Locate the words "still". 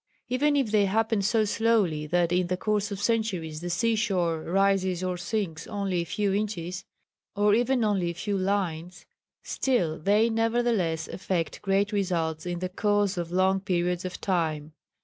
9.43-9.99